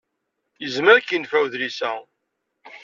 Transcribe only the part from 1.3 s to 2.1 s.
udlis-a.